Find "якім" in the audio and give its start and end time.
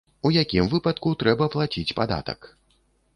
0.35-0.69